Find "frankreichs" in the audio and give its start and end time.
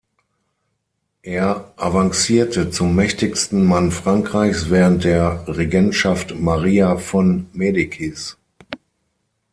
3.91-4.71